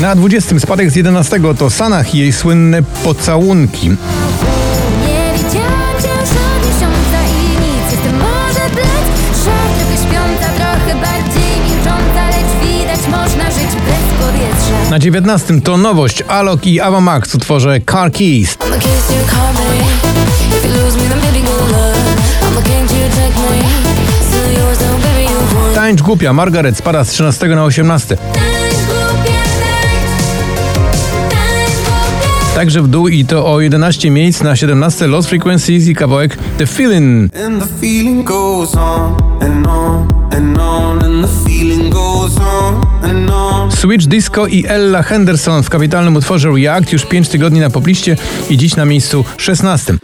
[0.00, 3.90] Na 20 spadek z 11 to Sanach i jej słynne pocałunki.
[14.90, 16.22] Na 19 to nowość.
[16.28, 18.58] Alok i Ava Max utworze Car Keys.
[25.74, 28.16] Tańcz głupia, Margaret spada z 13 na 18.
[32.60, 36.66] Także w dół i to o 11 miejsc na 17 Lost Frequencies i kawałek The
[36.66, 37.36] Feeling.
[37.46, 43.30] And the feeling goes on and on and on, and the feeling goes on and
[43.30, 43.72] on.
[43.72, 48.16] Switch Disco i Ella Henderson w kapitalnym utworze React już 5 tygodni na popliście
[48.50, 49.94] i dziś na miejscu 16.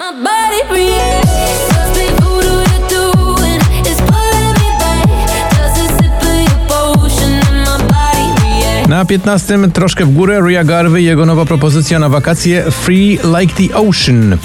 [8.96, 13.76] Na 15 troszkę w górę Ria Garvey, jego nowa propozycja na wakacje Free Like the
[13.76, 14.38] Ocean.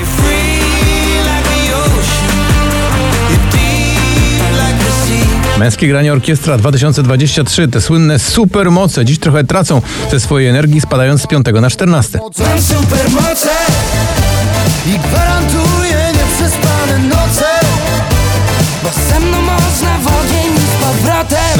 [5.59, 11.27] Męskie granie orkiestra 2023, te słynne supermoce dziś trochę tracą ze swojej energii, spadając z
[11.27, 12.19] 5 na 14.
[12.39, 13.49] Mam supermoce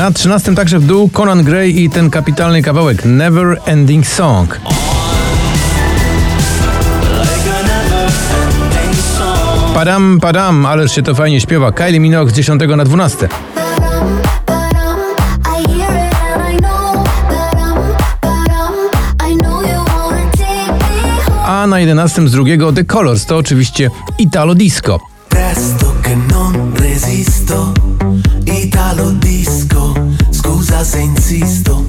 [0.01, 4.59] Na 13 także w dół Conan Gray i ten kapitalny kawałek Never Ending Song.
[9.73, 11.71] Padam, padam, ależ się to fajnie śpiewa.
[11.71, 13.27] Kylie Minogue z 10 na 12.
[13.55, 14.99] Ba-dum, ba-dum,
[15.45, 17.03] I hear it and I know.
[17.29, 17.85] Ba-dum,
[18.21, 18.73] ba-dum,
[19.31, 21.45] I know you wanna take me home.
[21.45, 24.99] A na 11 z drugiego The Colors to oczywiście Italo Disco.
[28.45, 29.50] Italo disco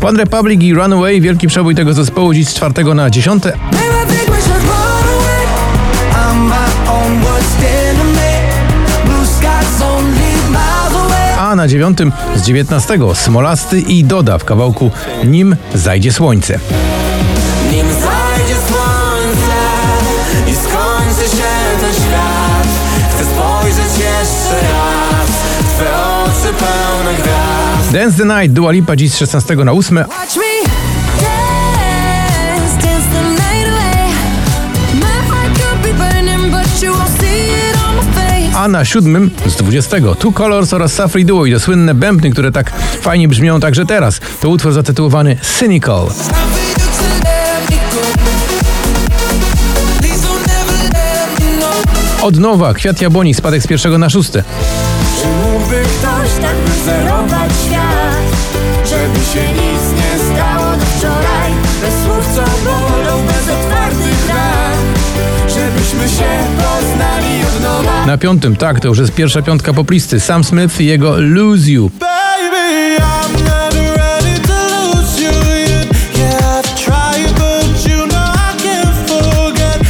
[0.02, 3.44] One Republic i Runaway, wielki przebój tego zespołu dziś z 4 na 10.
[3.44, 5.46] Maybe I think we should run away
[6.12, 8.32] I'm my own worst enemy
[9.04, 11.98] Blue skies only miles away A na 9
[12.36, 14.90] z 19 Smolasty i Doda w kawałku
[15.24, 16.58] Nim zajdzie słońce.
[27.92, 29.96] Dance the Night, Dua Lipa dziś z 16 na 8.
[29.98, 30.70] Watch me
[31.20, 34.08] Dance, dance the night away.
[34.94, 38.56] My heart could be burning, but you won't see it on my face.
[38.58, 42.52] A na 7 z 20 Two Colors oraz Safri Duo i to słynne bębny, które
[42.52, 44.20] tak fajnie brzmią także teraz.
[44.40, 46.06] To utwór zatytułowany Cynical.
[52.22, 54.44] Od nowa Kwiat Jabłoni, spadek z pierwszego na szóste.
[55.72, 61.52] Ktoś tak wyzerować świat Żeby się nic nie stało do wczoraj
[61.82, 64.22] Bez słów co bolą, bez otwartych
[65.48, 68.06] Żebyśmy się poznali od nowa.
[68.06, 70.20] Na piątym, tak, to już jest pierwsza piątka poplisty.
[70.20, 71.90] Sam Smith i jego Lose You.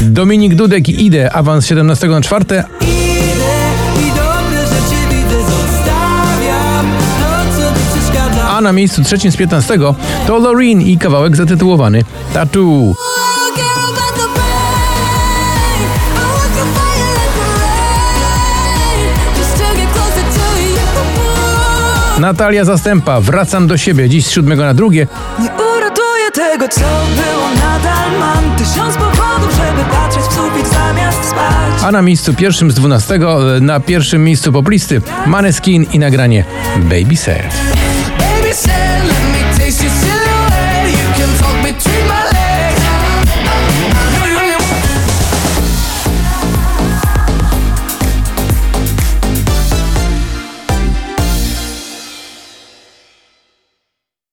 [0.00, 2.44] Dominik Dudek i Idę, awans 17 na 4
[8.62, 9.78] na miejscu trzecim z 15
[10.27, 12.95] to Loreen i kawałek zatytułowany Tattoo.
[22.19, 25.06] Natalia Zastępa, wracam do siebie, dziś z 7 na drugie.
[25.39, 31.83] Nie uratuję tego co było Nadal mam tysiąc powodów Żeby patrzeć w sufit zamiast spać
[31.84, 33.19] A na miejscu pierwszym z 12
[33.61, 36.44] na pierwszym miejscu poplisty Maneskin i nagranie
[36.77, 37.81] Baby said